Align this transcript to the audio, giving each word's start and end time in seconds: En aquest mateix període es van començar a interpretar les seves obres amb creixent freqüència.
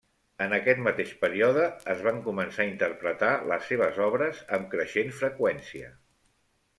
En 0.43 0.53
aquest 0.55 0.79
mateix 0.85 1.09
període 1.25 1.65
es 1.93 1.99
van 2.07 2.17
començar 2.27 2.63
a 2.65 2.67
interpretar 2.69 3.29
les 3.51 3.67
seves 3.73 3.99
obres 4.07 4.39
amb 4.59 4.67
creixent 4.73 5.13
freqüència. 5.19 5.91